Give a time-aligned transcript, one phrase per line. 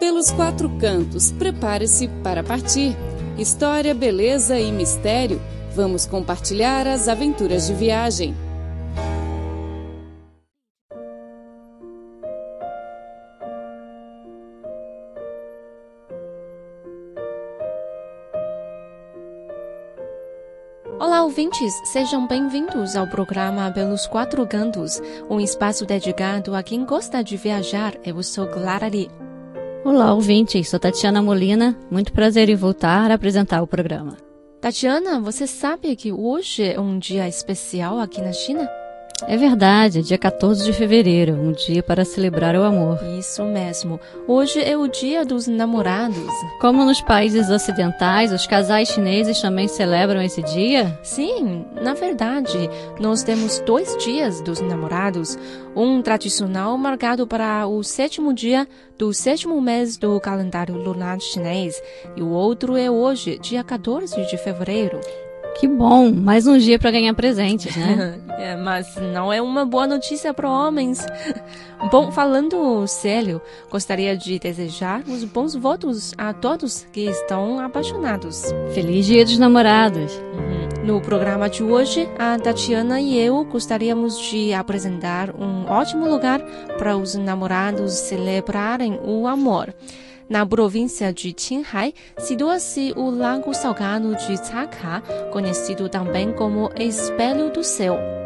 [0.00, 2.96] Pelos quatro cantos, prepare-se para partir.
[3.36, 5.38] História, beleza e mistério.
[5.76, 8.34] Vamos compartilhar as aventuras de viagem.
[20.98, 21.74] Olá, ouvintes!
[21.92, 24.98] Sejam bem-vindos ao programa Pelos Quatro Cantos,
[25.28, 27.94] um espaço dedicado a quem gosta de viajar.
[28.02, 29.29] Eu sou Clara Lee.
[29.82, 30.68] Olá, ouvintes!
[30.68, 31.74] Sou Tatiana Molina.
[31.90, 34.16] Muito prazer em voltar a apresentar o programa.
[34.60, 38.68] Tatiana, você sabe que hoje é um dia especial aqui na China?
[39.26, 42.98] É verdade, dia 14 de fevereiro, um dia para celebrar o amor.
[43.18, 44.00] Isso mesmo.
[44.26, 46.32] Hoje é o dia dos namorados.
[46.60, 50.98] Como nos países ocidentais, os casais chineses também celebram esse dia?
[51.02, 55.38] Sim, na verdade, nós temos dois dias dos namorados.
[55.76, 58.66] Um tradicional marcado para o sétimo dia
[58.98, 61.80] do sétimo mês do calendário lunar chinês,
[62.16, 65.00] e o outro é hoje, dia 14 de fevereiro.
[65.58, 68.18] Que bom, mais um dia para ganhar presentes, né?
[68.38, 71.06] é, mas não é uma boa notícia para homens.
[71.90, 73.40] Bom, falando sério,
[73.70, 78.44] gostaria de desejar os bons votos a todos que estão apaixonados.
[78.72, 80.12] Feliz Dia dos Namorados!
[80.14, 80.60] Uhum.
[80.84, 86.40] No programa de hoje, a Tatiana e eu gostaríamos de apresentar um ótimo lugar
[86.78, 89.74] para os namorados celebrarem o amor.
[90.30, 97.64] Na província de Qinghai, situa-se o Lago Salgado de Caka, conhecido também como Espelho do
[97.64, 98.19] Céu.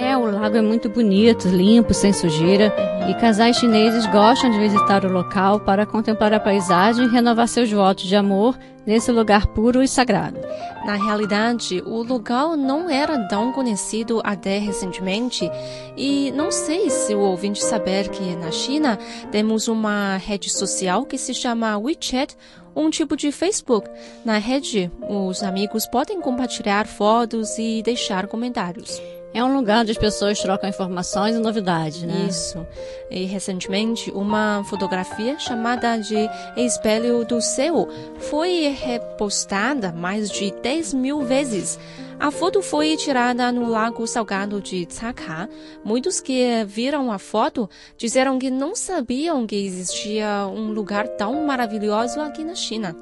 [0.00, 2.72] É, o lago é muito bonito, limpo, sem sujeira,
[3.10, 7.68] e casais chineses gostam de visitar o local para contemplar a paisagem e renovar seus
[7.72, 10.38] votos de amor nesse lugar puro e sagrado.
[10.86, 15.50] Na realidade, o lugar não era tão conhecido até recentemente,
[15.96, 18.96] e não sei se o ouvinte saber que na China
[19.32, 22.36] temos uma rede social que se chama WeChat,
[22.74, 23.90] um tipo de Facebook.
[24.24, 29.02] Na rede, os amigos podem compartilhar fotos e deixar comentários.
[29.34, 32.26] É um lugar onde as pessoas trocam informações e novidades, né?
[32.28, 32.66] Isso.
[33.10, 41.22] E recentemente, uma fotografia chamada de Espelho do Céu foi repostada mais de 10 mil
[41.22, 41.78] vezes.
[42.20, 45.48] A foto foi tirada no Lago Salgado de Caka.
[45.84, 52.20] Muitos que viram a foto disseram que não sabiam que existia um lugar tão maravilhoso
[52.20, 52.96] aqui na China.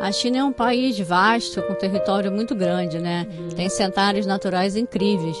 [0.00, 3.26] A China é um país vasto, com território muito grande, né?
[3.38, 3.48] Uhum.
[3.50, 5.36] Tem cenários naturais incríveis.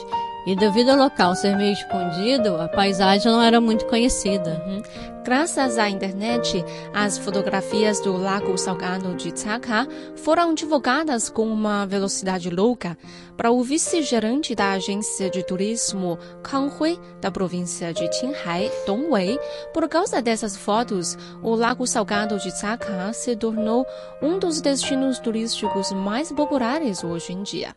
[0.46, 4.62] E devido ao local ser meio escondido, a paisagem não era muito conhecida.
[4.66, 4.82] Uhum.
[5.24, 6.62] Graças à internet,
[6.92, 12.94] as fotografias do Lago Salgado de Caka foram divulgadas com uma velocidade louca.
[13.34, 19.38] Para o vice-gerente da agência de turismo Kang Hui, da província de Qinghai, Dong Wei,
[19.72, 23.86] por causa dessas fotos, o Lago Salgado de Caka se tornou
[24.20, 27.74] um dos destinos turísticos mais populares hoje em dia.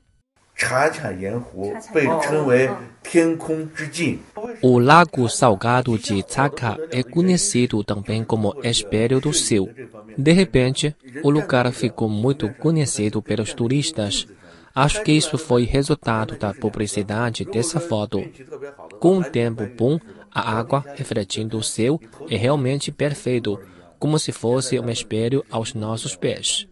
[4.62, 9.69] O Lago Salgado de Caka é conhecido também como Espelho do Céu.
[10.18, 14.28] De repente, o lugar ficou muito conhecido pelos turistas.
[14.73, 18.24] Acho que isso foi resultado da publicidade dessa foto.
[19.00, 20.00] Com um tempo bom,
[20.34, 23.59] a água refletindo o céu é realmente perfeito,
[24.00, 26.68] como se fosse um espelho aos nossos pés.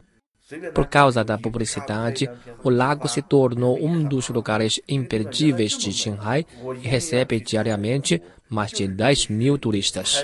[0.76, 2.30] Por causa da publicidade,
[2.64, 6.46] o lago se tornou um dos lugares imperdíveis de Qinghai
[6.84, 10.24] e recebe diariamente mais de 10 mil turistas.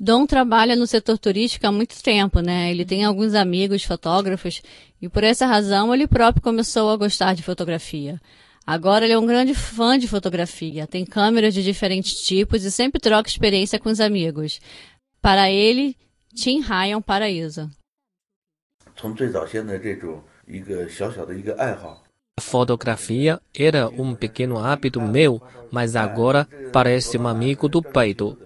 [0.00, 2.68] Dom trabalha no setor turístico há muito tempo, né?
[2.68, 4.60] Ele tem alguns amigos fotógrafos
[5.00, 8.20] e por essa razão ele próprio começou a gostar de fotografia.
[8.66, 13.00] Agora ele é um grande fã de fotografia, tem câmeras de diferentes tipos e sempre
[13.00, 14.58] troca experiência com os amigos.
[15.22, 15.96] Para ele,
[16.34, 17.70] Qinghai é um paraíso.
[18.95, 22.03] 从最早先的这种一个小小的一个爱好。
[22.39, 28.37] Fotografia era um pequeno hábito meu, mas agora parece um amigo do peito.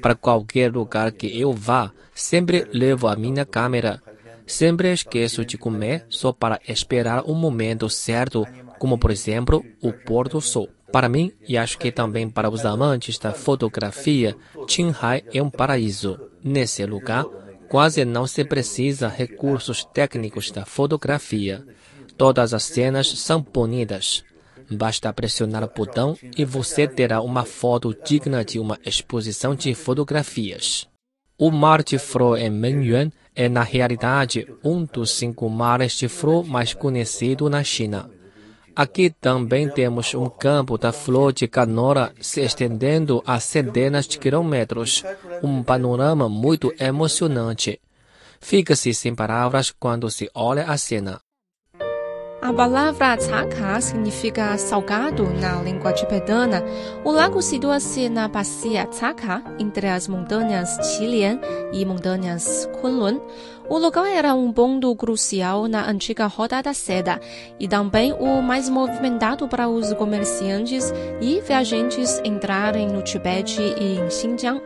[0.00, 4.00] Para qualquer lugar que eu vá, sempre levo a minha câmera.
[4.46, 8.46] Sempre esqueço de comer só para esperar o momento certo,
[8.78, 10.68] como por exemplo o pôr do sol.
[10.92, 14.36] Para mim, e acho que também para os amantes da fotografia,
[14.66, 16.18] Qinghai é um paraíso.
[16.42, 17.26] Nesse lugar,
[17.75, 21.61] Quase não se precisa recursos técnicos da fotografia.
[22.17, 24.23] Todas as cenas são bonitas.
[24.71, 30.87] Basta pressionar o botão e você terá uma foto digna de uma exposição de fotografias.
[31.37, 36.47] O mar de flor em Menyuan é, na realidade, um dos cinco mares de flor
[36.47, 38.09] mais conhecidos na China.
[38.75, 45.03] Aqui também temos um campo da flor de canola se estendendo a centenas de quilômetros.
[45.41, 47.79] Um panorama muito emocionante.
[48.41, 51.21] Fica-se sem palavras quando se olha a cena.
[52.41, 56.63] A palavra Tsaka significa salgado na língua tibetana.
[57.03, 61.39] O lago situa-se na bacia Tsaka, entre as montanhas Qilian
[61.71, 63.19] e montanhas Kunlun.
[63.67, 67.19] O local era um ponto crucial na antiga Rota da Seda
[67.59, 74.09] e também o mais movimentado para os comerciantes e viajantes entrarem no Tibete e em
[74.09, 74.61] Xinjiang.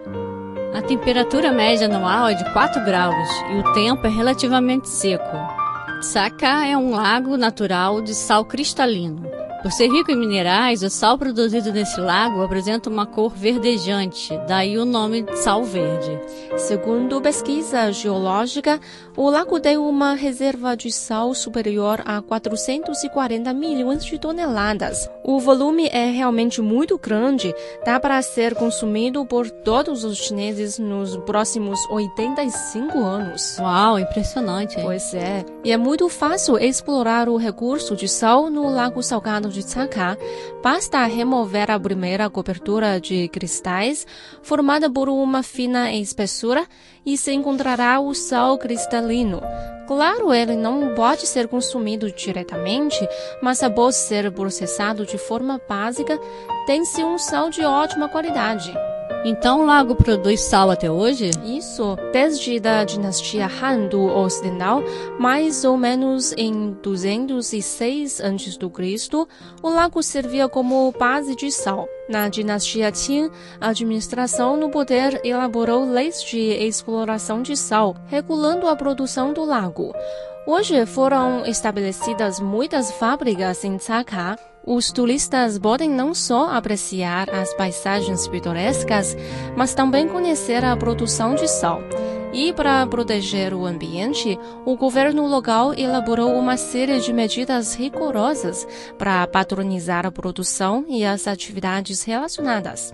[0.73, 5.58] A temperatura média anual é de 4 graus e o tempo é relativamente seco.
[6.01, 9.38] Saka é um lago natural de sal cristalino.
[9.61, 14.77] Por ser rico em minerais, o sal produzido nesse lago apresenta uma cor verdejante, daí
[14.77, 16.17] o nome de sal verde.
[16.57, 18.79] Segundo pesquisa geológica,
[19.17, 25.09] o lago tem uma reserva de sal superior a 440 milhões de toneladas.
[25.25, 27.53] O volume é realmente muito grande,
[27.85, 33.57] dá para ser consumido por todos os chineses nos próximos 85 anos.
[33.59, 34.77] Uau, impressionante.
[34.77, 34.85] Hein?
[34.85, 35.45] Pois é.
[35.65, 40.17] E é muito fácil explorar o recurso de sal no Lago Salgado de Tsaka,
[40.63, 44.05] basta remover a primeira cobertura de cristais,
[44.41, 46.65] formada por uma fina espessura,
[47.05, 49.41] e se encontrará o sal cristalino.
[49.87, 53.07] Claro, ele não pode ser consumido diretamente,
[53.41, 56.19] mas após ser processado de forma básica,
[56.67, 58.71] tem-se um sal de ótima qualidade.
[59.25, 61.31] Então o lago produz sal até hoje?
[61.43, 64.81] Isso, desde a dinastia Han do Ocidental,
[65.19, 69.27] mais ou menos em 206 a.C.,
[69.61, 71.85] o lago servia como base de sal.
[72.07, 73.29] Na dinastia Qing,
[73.59, 79.93] a administração no poder elaborou leis de exploração de sal, regulando a produção do lago.
[80.47, 84.37] Hoje foram estabelecidas muitas fábricas em Tsaka.
[84.71, 89.17] Os turistas podem não só apreciar as paisagens pitorescas,
[89.57, 91.81] mas também conhecer a produção de sal.
[92.31, 94.37] E para proteger o ambiente,
[94.67, 101.27] o governo local elaborou uma série de medidas rigorosas para patronizar a produção e as
[101.27, 102.93] atividades relacionadas.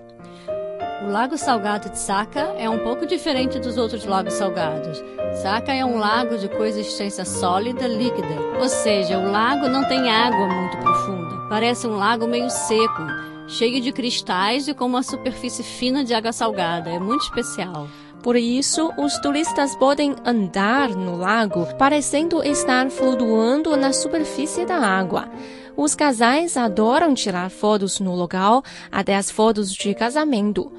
[1.06, 4.98] O Lago Salgado de Saca é um pouco diferente dos outros lagos salgados.
[5.42, 10.48] Saca é um lago de coexistência sólida líquida, ou seja, o lago não tem água
[10.48, 11.25] muito profunda.
[11.48, 13.02] Parece um lago meio seco,
[13.46, 16.90] cheio de cristais e com uma superfície fina de água salgada.
[16.90, 17.88] É muito especial.
[18.22, 25.28] Por isso, os turistas podem andar no lago parecendo estar flutuando na superfície da água.
[25.76, 30.72] Os casais adoram tirar fotos no local, até as fotos de casamento.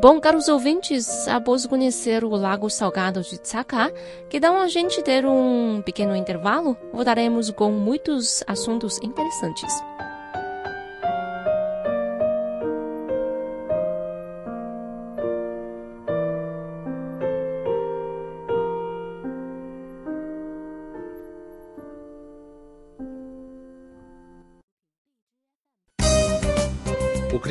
[0.00, 3.92] Bom, caros ouvintes, após conhecer o Lago Salgado de Tsaka,
[4.30, 9.72] que dão a gente ter um pequeno intervalo, voltaremos com muitos assuntos interessantes.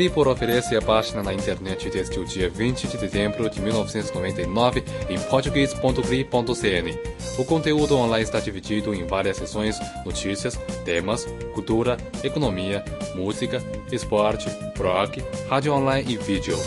[0.04, 5.18] Cripor oferece a página na internet desde o dia 20 de dezembro de 1999 em
[5.18, 7.00] português.cri.cn.
[7.40, 12.84] O conteúdo online está dividido em várias seções: notícias, temas, cultura, economia,
[13.16, 13.64] música,
[13.94, 16.58] esporte, rock, rádio online e vídeo.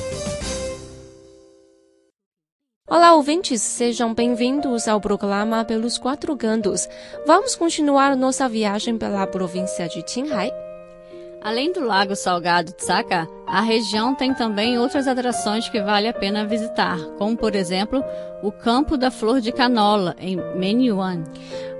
[2.88, 6.88] Olá, ouvintes, sejam bem-vindos ao programa Pelos Quatro Cantos.
[7.26, 10.50] Vamos continuar nossa viagem pela província de Qinghai.
[11.42, 12.82] Além do Lago Salgado de
[13.46, 18.02] a região tem também outras atrações que vale a pena visitar, como por exemplo
[18.46, 21.24] o Campo da Flor de Canola, em Menyuan.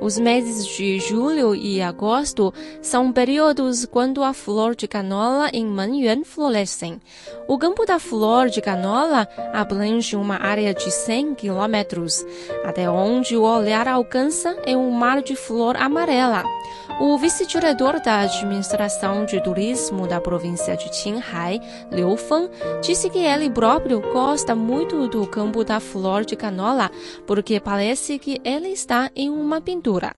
[0.01, 6.25] Os meses de julho e agosto são períodos quando a flor de canola em Menyuan
[6.25, 7.01] florescem.
[7.47, 12.27] O Campo da Flor de Canola abrange uma área de 100 quilômetros.
[12.65, 16.43] Até onde o olhar alcança é um mar de flor amarela.
[16.99, 21.61] O vice-diretor da administração de turismo da província de Qinghai,
[21.93, 22.49] Liu Feng,
[22.81, 26.56] disse que ele próprio gosta muito do campo da flor de canola,
[27.26, 30.14] porque parece que ele está em uma pintura.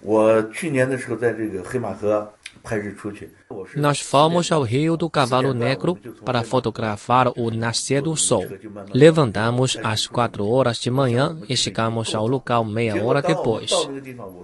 [0.00, 2.30] 我去年的时候在这个黑马河
[2.62, 3.30] 拍日出去。
[3.75, 8.45] Nós fomos ao Rio do Cavalo Negro para fotografar o nascer do sol.
[8.93, 13.71] Levantamos às quatro horas de manhã e chegamos ao local meia hora depois.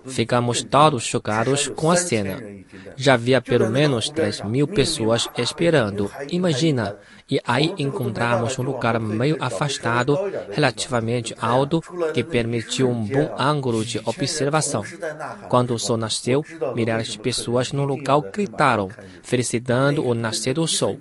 [0.06, 2.42] Ficamos todos chocados com a cena.
[2.96, 6.10] Já havia pelo menos 3 mil pessoas esperando.
[6.32, 6.98] Imagina!
[7.28, 10.16] E aí encontramos um lugar meio afastado,
[10.52, 11.82] relativamente alto,
[12.14, 14.84] que permitiu um bom ângulo de observação.
[15.50, 16.46] Quando o sol nasceu,
[16.76, 18.90] milhares de pessoas no local gritaram,
[19.24, 20.98] felicitando o nascer do sol.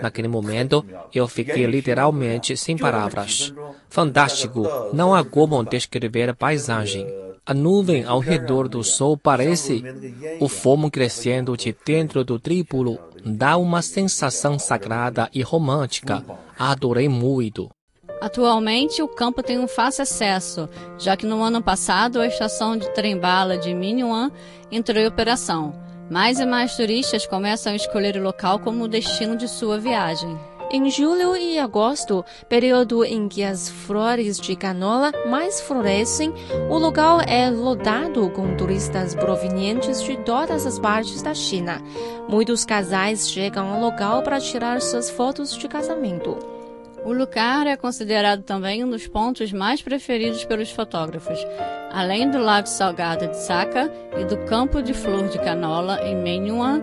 [0.00, 0.84] Naquele momento,
[1.14, 3.52] eu fiquei literalmente sem palavras.
[3.88, 4.66] Fantástico!
[4.92, 7.06] Não há como descrever a paisagem.
[7.44, 9.82] A nuvem ao redor do sol parece
[10.38, 12.98] o fogo crescendo de dentro do triplo.
[13.24, 16.24] Dá uma sensação sagrada e romântica.
[16.58, 17.68] Adorei muito.
[18.20, 22.88] Atualmente, o campo tem um fácil acesso, já que no ano passado a estação de
[22.90, 24.30] trem-bala de Minuan
[24.70, 25.74] entrou em operação.
[26.12, 30.38] Mais e mais turistas começam a escolher o local como destino de sua viagem.
[30.70, 36.30] Em julho e agosto, período em que as flores de canola mais florescem,
[36.68, 41.80] o local é lotado com turistas provenientes de todas as partes da China.
[42.28, 46.61] Muitos casais chegam ao local para tirar suas fotos de casamento.
[47.04, 51.38] O lugar é considerado também um dos pontos mais preferidos pelos fotógrafos,
[51.90, 56.80] além do Lago Salgado de Saka e do Campo de Flor de Canola em Menyuan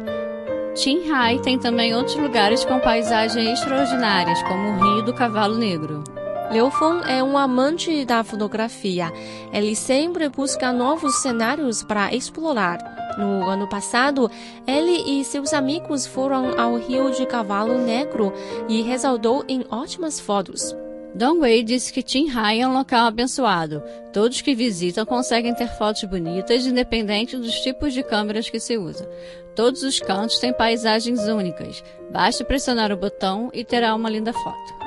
[0.75, 6.03] Qinghai tem também outros lugares com paisagens extraordinárias, como o Rio do Cavalo Negro.
[6.51, 9.11] Feng é um amante da fotografia.
[9.51, 12.99] Ele sempre busca novos cenários para explorar.
[13.19, 14.31] No ano passado,
[14.65, 18.31] ele e seus amigos foram ao Rio de Cavalo Negro
[18.69, 20.73] e resaldou em ótimas fotos.
[21.13, 23.83] Dong Wei disse que Qinghai é um local abençoado.
[24.13, 29.09] Todos que visitam conseguem ter fotos bonitas, independente dos tipos de câmeras que se usa.
[29.53, 31.83] Todos os cantos têm paisagens únicas.
[32.09, 34.78] Basta pressionar o botão e terá uma linda foto.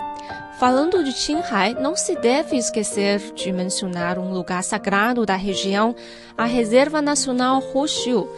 [0.62, 5.92] Falando de Qinghai, não se deve esquecer de mencionar um lugar sagrado da região,
[6.38, 8.28] a Reserva Nacional Hoxiu.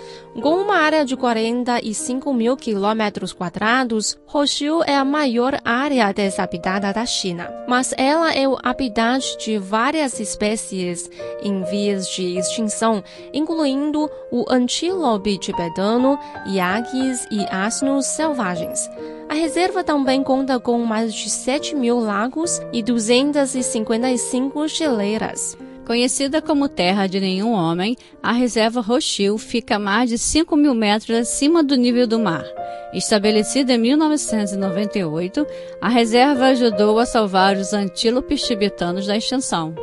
[0.41, 7.05] Com uma área de 45 mil quilômetros quadrados, Hoxiu é a maior área desabitada da
[7.05, 7.53] China.
[7.69, 11.11] Mas ela é o habitat de várias espécies
[11.43, 13.05] em vias de extinção,
[13.35, 18.89] incluindo o antílope tibetano, iagues e asnos selvagens.
[19.35, 25.59] A reserva também conta com mais de 7 mil lagos e 255 geleiras.
[25.85, 30.73] Conhecida como Terra de Nenhum Homem, a reserva Rochil fica a mais de 5 mil
[30.73, 32.45] metros acima do nível do mar.
[32.93, 35.45] Estabelecida em 1998,
[35.81, 39.75] a reserva ajudou a salvar os antílopes tibetanos da extinção.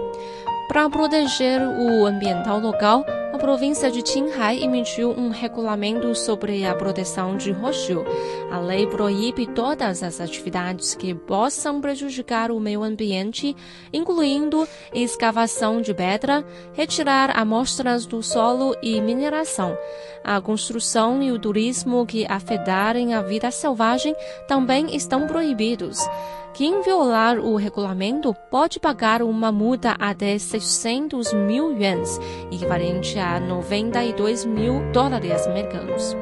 [0.70, 3.04] Para proteger o ambiental local,
[3.42, 8.06] província de Qinghai emitiu um regulamento sobre a proteção de roxo.
[8.52, 13.56] A lei proíbe todas as atividades que possam prejudicar o meio ambiente,
[13.92, 19.76] incluindo escavação de pedra, retirar amostras do solo e mineração.
[20.24, 24.16] A construção e o turismo que afetarem a vida selvagem
[24.48, 25.98] também estão proibidos.
[26.54, 32.20] Quem violar o regulamento pode pagar uma multa até 600 mil yuans,
[32.52, 36.16] equivalente a 92 mil dólares americanos.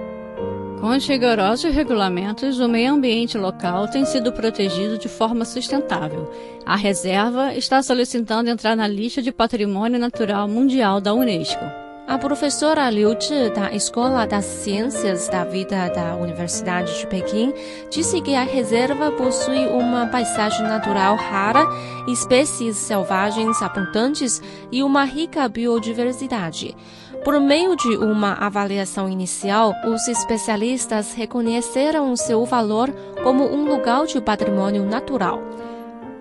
[0.80, 6.32] Com os rigorosos regulamentos, o meio ambiente local tem sido protegido de forma sustentável.
[6.64, 11.88] A reserva está solicitando entrar na lista de Patrimônio Natural Mundial da Unesco.
[12.10, 17.54] A professora Liu Zhi, da Escola das Ciências da Vida da Universidade de Pequim,
[17.92, 21.63] disse que a reserva possui uma paisagem natural rara,
[22.08, 26.75] espécies selvagens abundantes e uma rica biodiversidade.
[27.24, 34.20] Por meio de uma avaliação inicial, os especialistas reconheceram seu valor como um lugar de
[34.20, 35.39] patrimônio natural.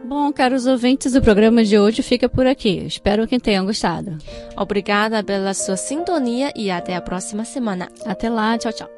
[0.09, 2.79] Bom, caros ouvintes, o programa de hoje fica por aqui.
[2.79, 4.17] Espero que tenham gostado.
[4.57, 7.91] Obrigada pela sua sintonia e até a próxima semana.
[8.07, 8.98] Até lá, tchau, tchau.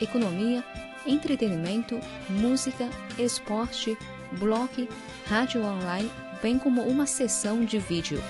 [0.00, 0.64] economia,
[1.06, 1.98] entretenimento,
[2.28, 2.88] música,
[3.18, 3.96] esporte,
[4.32, 4.88] blog,
[5.26, 6.10] rádio online,
[6.42, 8.22] bem como uma sessão de vídeo.